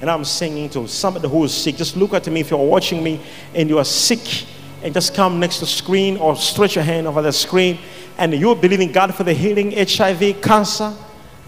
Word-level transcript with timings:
and 0.00 0.10
I'm 0.10 0.24
singing 0.24 0.68
to 0.70 0.86
somebody 0.86 1.28
who 1.28 1.44
is 1.44 1.54
sick, 1.54 1.76
just 1.76 1.96
look 1.96 2.14
at 2.14 2.26
me 2.28 2.40
if 2.40 2.50
you're 2.50 2.64
watching 2.64 3.02
me 3.02 3.20
and 3.54 3.68
you 3.68 3.78
are 3.78 3.84
sick, 3.84 4.46
and 4.82 4.94
just 4.94 5.14
come 5.14 5.40
next 5.40 5.56
to 5.56 5.60
the 5.62 5.66
screen 5.66 6.16
or 6.18 6.36
stretch 6.36 6.76
your 6.76 6.84
hand 6.84 7.06
over 7.06 7.20
the 7.20 7.32
screen, 7.32 7.78
and 8.16 8.32
you're 8.34 8.56
believing 8.56 8.92
God 8.92 9.14
for 9.14 9.24
the 9.24 9.34
healing 9.34 9.72
HIV, 9.72 10.40
cancer, 10.40 10.94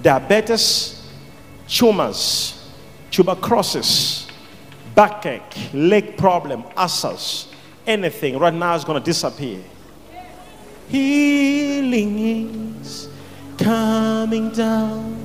diabetes, 0.02 1.08
tumors, 1.68 2.68
tuberculosis, 3.10 4.26
backache, 4.94 5.72
leg 5.72 6.17
problem, 6.17 6.64
ulcers, 6.76 7.48
anything 7.87 8.38
right 8.38 8.54
now 8.54 8.74
is 8.74 8.85
going 8.85 9.01
to 9.01 9.04
disappear. 9.04 9.62
Healing 10.88 12.19
is 12.80 13.08
coming 13.56 14.51
down. 14.51 15.19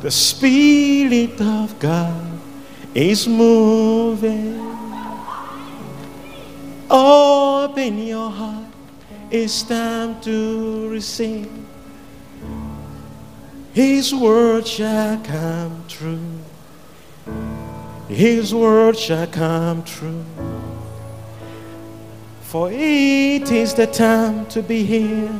The 0.00 0.10
Spirit 0.10 1.38
of 1.42 1.78
God 1.78 2.40
is 2.94 3.28
moving. 3.28 4.58
Open 6.90 7.98
your 7.98 8.30
heart. 8.30 8.64
It's 9.30 9.62
time 9.62 10.18
to 10.22 10.88
receive. 10.88 11.50
His 13.74 14.14
word 14.14 14.66
shall 14.66 15.20
come 15.22 15.84
true. 15.86 16.38
His 18.08 18.54
word 18.54 18.96
shall 18.96 19.26
come 19.26 19.84
true. 19.84 20.24
For 22.40 22.70
it 22.72 23.52
is 23.52 23.74
the 23.74 23.86
time 23.86 24.46
to 24.46 24.62
be 24.62 24.82
here. 24.82 25.30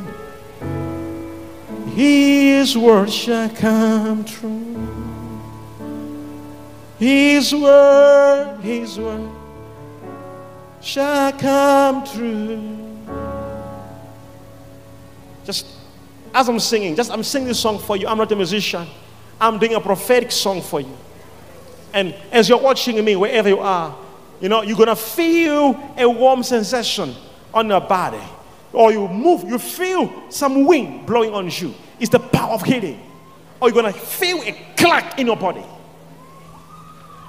His 1.95 2.77
word 2.77 3.11
shall 3.11 3.49
come 3.49 4.23
true. 4.23 4.77
His 6.97 7.53
word, 7.53 8.59
His 8.61 8.97
word 8.97 9.29
shall 10.81 11.31
come 11.33 12.05
true. 12.05 12.77
Just 15.43 15.65
as 16.33 16.47
I'm 16.47 16.59
singing, 16.59 16.95
just 16.95 17.11
I'm 17.11 17.23
singing 17.23 17.49
this 17.49 17.59
song 17.59 17.79
for 17.79 17.97
you. 17.97 18.07
I'm 18.07 18.17
not 18.17 18.31
a 18.31 18.35
musician. 18.35 18.87
I'm 19.39 19.59
doing 19.59 19.73
a 19.73 19.81
prophetic 19.81 20.31
song 20.31 20.61
for 20.61 20.79
you. 20.79 20.97
And 21.93 22.15
as 22.31 22.47
you're 22.47 22.61
watching 22.61 23.03
me, 23.03 23.15
wherever 23.15 23.49
you 23.49 23.59
are, 23.59 23.97
you 24.39 24.47
know, 24.49 24.61
you're 24.61 24.77
gonna 24.77 24.95
feel 24.95 25.93
a 25.97 26.07
warm 26.07 26.43
sensation 26.43 27.13
on 27.53 27.67
your 27.67 27.81
body. 27.81 28.21
Or 28.73 28.91
you 28.91 29.07
move, 29.07 29.43
you 29.43 29.59
feel 29.59 30.11
some 30.29 30.65
wind 30.65 31.05
blowing 31.05 31.33
on 31.33 31.49
you. 31.49 31.73
It's 32.01 32.09
the 32.09 32.19
power 32.19 32.53
of 32.55 32.63
healing. 32.63 32.99
Or 33.61 33.69
you're 33.69 33.75
gonna 33.75 33.93
feel 33.93 34.41
a 34.41 34.53
clack 34.75 35.19
in 35.19 35.27
your 35.27 35.37
body. 35.37 35.63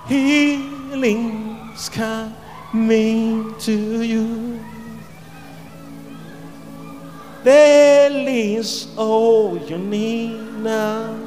Healing's 0.09 1.91
coming 1.91 3.55
to 3.59 4.03
you. 4.03 4.64
There 7.45 8.11
is 8.11 8.89
all 8.97 9.59
you 9.59 9.77
need 9.77 10.41
now. 10.62 11.19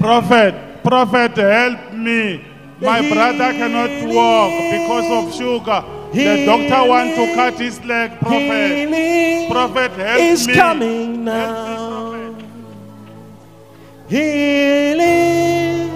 Prophet, 0.00 0.82
prophet, 0.82 1.36
help 1.36 1.92
me. 1.92 2.44
My 2.80 3.00
brother 3.08 3.52
cannot 3.52 4.12
walk 4.12 4.50
because 4.72 5.08
of 5.10 5.34
sugar. 5.34 5.84
The 6.12 6.46
doctor 6.46 6.88
wants 6.88 7.16
to 7.16 7.34
cut 7.34 7.54
his 7.54 7.84
leg, 7.84 8.18
prophet. 8.18 9.48
Prophet, 9.48 9.92
help 9.92 10.20
is 10.20 10.46
me. 10.48 10.54
coming 10.54 11.24
now. 11.24 11.77
Healing, 14.08 15.90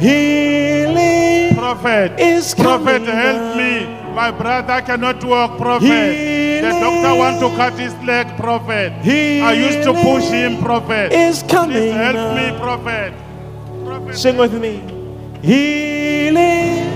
healing 0.00 1.54
Prophet, 1.54 2.18
is 2.18 2.54
prophet, 2.54 3.02
help 3.02 3.56
me. 3.58 3.84
My 4.14 4.30
brother 4.30 4.80
cannot 4.80 5.22
walk, 5.24 5.58
prophet. 5.58 6.62
The 6.62 6.70
doctor 6.70 7.14
wants 7.18 7.40
to 7.40 7.50
cut 7.54 7.74
his 7.78 7.92
leg, 7.96 8.34
prophet. 8.38 8.92
I 9.04 9.52
used 9.52 9.82
to 9.82 9.92
push 9.92 10.24
him, 10.30 10.56
prophet. 10.62 11.12
Is 11.12 11.42
Please 11.42 11.92
help 11.92 12.14
now. 12.14 12.34
me, 12.34 12.58
prophet. 12.58 13.12
Prophet, 13.84 14.16
Sing 14.16 14.38
with 14.38 14.54
me. 14.54 14.80
Healing, 15.42 16.86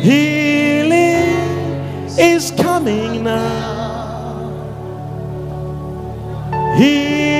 healing 0.00 1.28
is 2.18 2.50
coming 2.52 3.22
now. 3.22 3.84
Healing, 6.78 7.35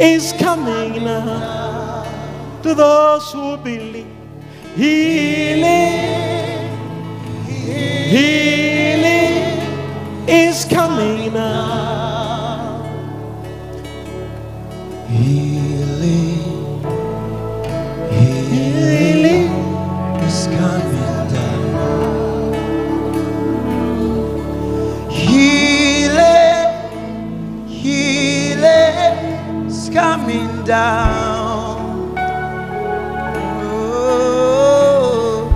is 0.00 0.32
coming 0.34 1.04
now 1.04 2.04
to 2.62 2.74
those 2.74 3.30
who 3.32 3.56
believe. 3.58 4.06
Healing, 4.76 6.00
healing 7.46 8.43
coming 30.34 30.64
down. 30.64 32.14
Oh, 33.62 35.48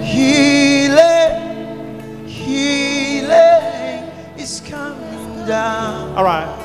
healing, 0.00 1.36
healing 2.26 4.04
is 4.38 4.60
coming 4.60 5.46
down. 5.46 6.16
All 6.16 6.24
right. 6.24 6.58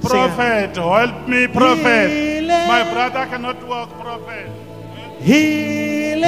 prophet, 0.00 0.76
help 0.76 1.28
me, 1.28 1.46
prophet. 1.48 2.10
Healing. 2.10 2.68
My 2.68 2.90
brother 2.92 3.26
cannot 3.26 3.62
walk, 3.66 3.90
prophet. 4.00 4.50
Healing 5.20 6.22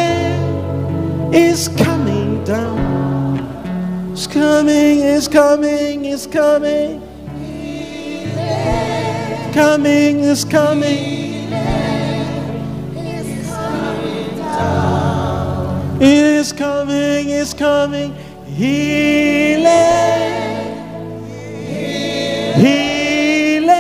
is 1.35 1.69
coming 1.69 2.45
down. 2.45 4.13
It's 4.13 4.27
coming, 4.27 5.01
it's 5.01 5.29
coming, 5.29 6.05
it's 6.07 6.27
coming. 6.27 7.06
Coming, 9.57 10.23
it's 10.23 10.45
coming. 10.45 11.49
It 15.99 16.03
is 16.03 16.53
coming, 16.53 17.31
it's 17.31 17.55
coming. 17.55 18.15
Healing. 18.45 19.65
Healing 22.61 23.79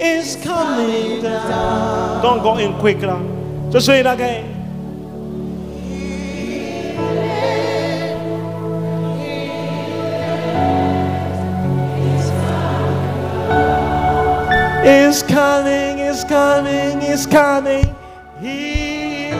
is 0.00 0.34
coming 0.42 1.22
down. 1.22 2.20
Don't 2.20 2.42
go 2.42 2.58
in 2.58 2.76
quick 2.80 2.98
now. 2.98 3.22
Just 3.70 3.86
say 3.86 4.00
it 4.00 4.06
again. 4.06 4.47
It's 14.80 15.22
coming, 15.22 15.98
it's 15.98 16.24
coming, 16.24 17.02
it's 17.02 17.26
coming. 17.26 17.94
Healing. 18.40 19.38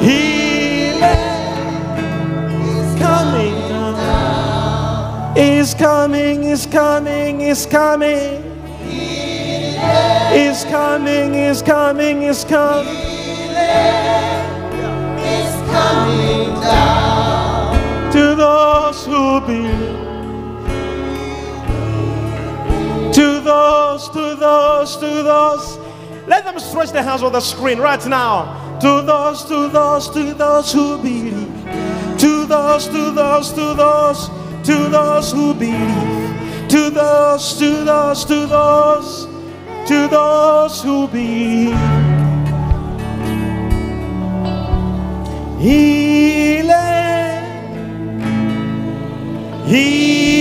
Healing 0.00 1.02
is 2.66 2.98
coming 3.00 3.54
down. 3.68 5.32
It's 5.36 5.74
coming, 5.74 6.44
it's 6.44 6.66
coming, 6.66 7.40
it's 7.42 7.66
coming. 7.66 8.42
It's 10.36 10.64
coming, 10.64 11.34
it's 11.34 11.62
coming, 11.62 12.22
it's 12.22 12.44
coming. 12.44 12.86
To 12.86 14.43
those. 25.24 25.78
Let 26.26 26.44
them 26.44 26.58
stretch 26.58 26.92
their 26.92 27.02
hands 27.02 27.22
on 27.22 27.32
the 27.32 27.40
screen 27.40 27.78
right 27.78 28.04
now. 28.06 28.78
To 28.80 29.02
those, 29.02 29.44
to 29.44 29.68
those, 29.68 30.08
to 30.10 30.34
those 30.34 30.72
who 30.72 30.98
believe. 30.98 31.48
To 32.18 32.46
those, 32.46 32.86
to 32.86 33.10
those, 33.10 33.52
to 33.52 33.74
those, 33.74 34.28
to 34.66 34.88
those 34.88 35.32
who 35.32 35.54
believe. 35.54 36.68
To 36.68 36.90
those, 36.90 37.58
to 37.58 37.84
those, 37.84 38.24
to 38.24 38.46
those, 38.46 39.26
to 39.88 40.08
those 40.08 40.82
who 40.82 41.08
believe. 41.08 41.74
Healing, 45.60 46.74
Healing 49.66 50.24
is 50.24 50.33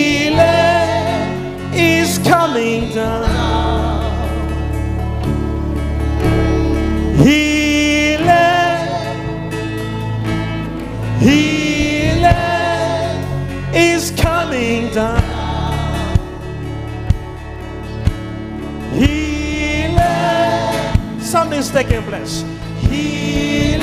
taking 21.74 22.04
place. 22.04 22.44
Healing 22.82 23.82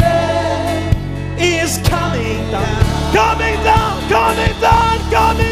is 1.36 1.78
coming 1.88 2.38
down, 2.52 3.12
coming 3.12 3.58
down, 3.64 4.08
coming 4.08 4.60
down, 4.60 5.10
coming 5.10 5.49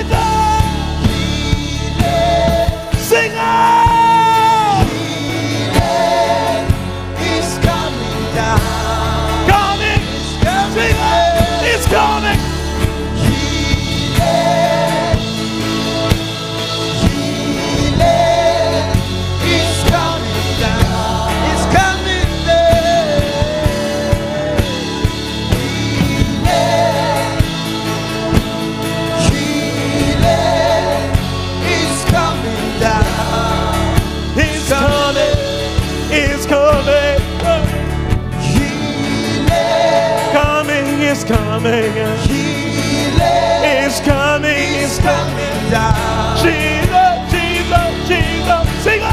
down. 45.71 46.37
Jesus, 46.43 47.15
Jesus, 47.33 47.91
Jesus, 48.09 48.67
sing 48.85 49.03
it. 49.03 49.09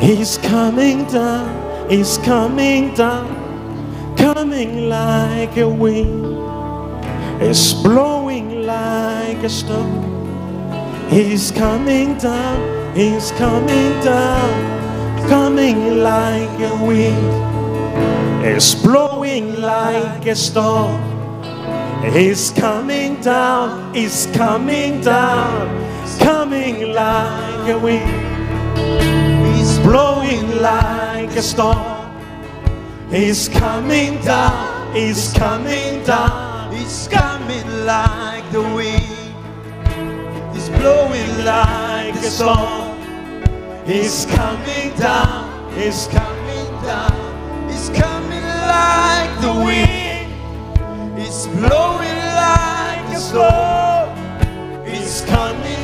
He's 0.00 0.38
coming 0.38 1.04
down, 1.06 1.90
he's 1.90 2.18
coming 2.18 2.94
down, 2.94 3.26
coming 4.18 4.88
like 4.88 5.56
a 5.56 5.68
wind, 5.68 6.36
it's 7.40 7.72
blowing 7.72 8.66
like 8.66 9.42
a 9.44 9.48
storm. 9.48 10.04
He's 11.08 11.50
coming 11.50 12.18
down, 12.18 12.94
he's 12.94 13.30
coming 13.32 13.92
down, 14.02 15.28
coming 15.28 16.02
like 16.02 16.60
a 16.60 16.74
wind, 16.84 18.44
it's 18.44 18.74
blowing 18.74 19.60
like 19.60 20.26
a 20.26 20.34
storm. 20.34 21.00
He's 22.12 22.50
coming 22.50 23.20
down, 23.20 23.94
he's 23.94 24.26
coming 24.34 25.00
down, 25.00 25.66
coming 26.18 26.92
like 26.92 27.68
a 27.68 27.78
wind, 27.78 28.28
He's 29.46 29.78
blowing 29.80 30.60
like 30.60 31.30
a 31.36 31.42
storm. 31.42 31.97
He's 33.10 33.48
coming 33.48 34.20
down, 34.20 34.94
he's 34.94 35.32
coming 35.32 36.04
down, 36.04 36.74
He's 36.74 37.08
coming 37.08 37.66
like 37.86 38.44
the 38.52 38.60
wind. 38.60 40.54
He's 40.54 40.68
blowing 40.68 41.44
like 41.44 42.14
a 42.14 42.22
storm. 42.22 42.98
He's 43.86 44.26
coming 44.26 44.94
down, 44.98 45.72
he's 45.74 46.06
coming 46.08 46.70
down, 46.82 47.68
He's 47.70 47.88
coming 47.88 48.42
like 48.42 49.40
the 49.40 49.54
wind. 49.64 51.18
He's 51.18 51.46
blowing 51.46 52.20
like 52.44 53.08
a 53.08 53.20
storm. 53.20 54.84
He's 54.84 55.22
coming 55.22 55.77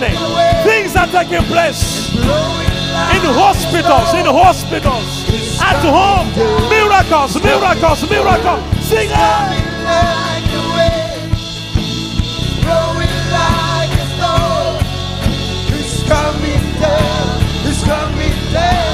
Things 0.00 0.94
are 0.94 1.08
taking 1.08 1.42
place. 1.46 2.14
In 2.14 3.22
hospitals, 3.34 4.14
in 4.14 4.26
hospitals, 4.26 5.26
at 5.60 5.82
home, 5.82 6.28
miracles, 6.70 7.42
miracles, 7.42 8.08
miracles. 8.08 8.62
Sing 8.86 9.10
out. 9.12 9.68
It's 17.70 18.87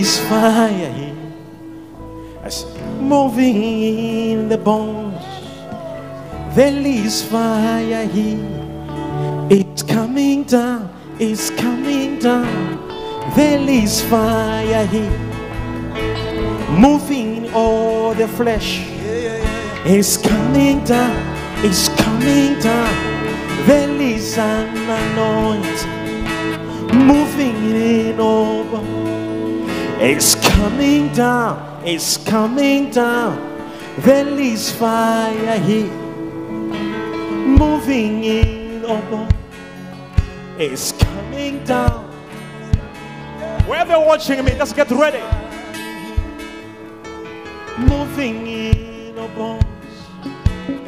is 0.00 0.18
fire. 0.28 1.14
As 2.42 2.66
moving 3.00 3.56
in 3.62 4.48
the 4.48 4.58
bones. 4.58 5.22
There 6.54 6.86
is 6.86 7.22
fire 7.22 8.06
here. 8.06 8.38
It's 9.50 9.82
coming 9.82 10.44
down. 10.44 10.90
It's 11.18 11.50
coming 11.50 12.18
down. 12.18 12.78
There 13.36 13.68
is 13.68 14.02
fire 14.02 14.86
here. 14.86 15.18
Moving 16.70 17.52
all 17.52 18.14
the 18.14 18.28
flesh. 18.28 18.86
It's 19.86 20.16
coming 20.16 20.84
down. 20.84 21.16
It's 21.64 21.88
coming 21.88 22.58
down. 22.60 22.94
There 23.66 24.00
is 24.00 24.38
an 24.38 24.76
anointing 25.00 25.94
moving 27.06 27.56
in 27.74 28.20
over. 28.20 29.23
It's 30.00 30.34
coming 30.34 31.12
down. 31.12 31.82
It's 31.84 32.16
coming 32.16 32.90
down. 32.90 33.38
There 33.98 34.28
is 34.40 34.72
fire 34.72 35.58
here, 35.60 35.90
moving 37.46 38.24
in 38.24 38.84
oh 38.84 38.96
our 38.96 39.02
bones. 39.10 39.32
It's 40.58 40.92
coming 40.92 41.62
down. 41.64 42.04
Wherever 43.66 43.92
you're 43.92 44.04
watching 44.04 44.44
me, 44.44 44.50
just 44.52 44.74
get 44.74 44.90
ready. 44.90 45.22
Moving 47.78 48.46
in 48.46 49.16
oh 49.16 49.22
our 49.22 49.28
bones. 49.28 49.64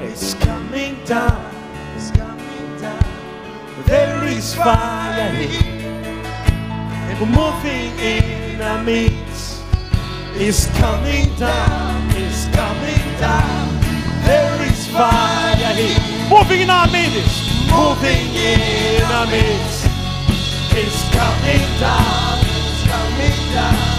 It's 0.01 0.35
coming 0.35 0.99
down. 1.05 1.55
It's 1.95 2.11
coming 2.11 2.81
down. 2.81 3.05
There 3.87 4.25
is 4.25 4.55
fire 4.57 5.31
here. 5.31 5.76
Moving 7.19 7.99
in 7.99 8.61
our 8.61 8.85
midst. 8.85 9.63
It's 10.35 10.67
coming 10.79 11.35
down. 11.37 12.11
It's 12.11 12.45
coming 12.55 13.19
down. 13.19 13.81
There 14.27 14.63
is 14.69 14.87
fire 14.89 15.57
here. 15.75 15.99
Moving 16.29 16.61
in 16.61 16.69
our 16.69 16.87
midst. 16.89 17.71
Moving 17.71 18.35
in 18.37 19.03
our 19.05 19.27
midst. 19.29 19.87
It's 20.77 21.09
coming 21.17 21.81
down. 21.81 22.39
It's 22.45 22.85
coming 22.85 23.55
down. 23.55 23.96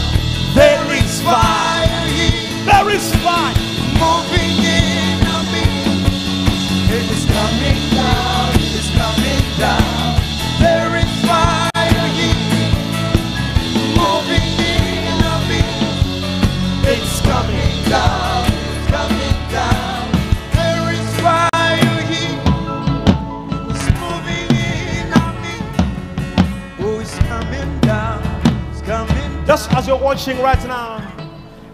you're 29.87 29.97
watching 29.97 30.37
right 30.41 30.61
now. 30.67 31.01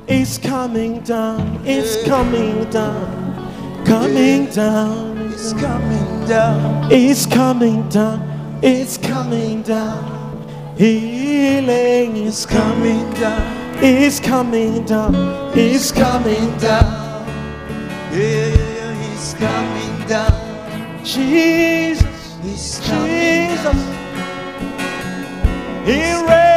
It's 0.07 0.37
coming 0.37 0.99
down, 1.01 1.61
it's 1.65 2.07
coming 2.07 2.69
down, 2.69 3.85
coming 3.85 4.45
down, 4.51 5.17
it's 5.31 5.53
coming 5.53 6.27
down, 6.27 6.91
it's 6.91 7.25
coming 7.25 7.89
down, 7.89 8.59
it's 8.61 8.97
coming 8.97 9.63
down. 9.63 10.75
Healing 10.77 12.17
is 12.17 12.45
coming 12.45 13.11
down, 13.13 13.83
it's 13.83 14.19
coming 14.19 14.85
down, 14.85 15.15
it's 15.57 15.91
coming 15.91 16.57
down. 16.57 17.25
Yeah, 18.11 19.11
it's 19.11 19.33
coming 19.33 20.07
down. 20.07 21.03
Jesus, 21.03 22.37
Jesus, 22.43 23.79
He 25.85 26.27
reigns. 26.27 26.52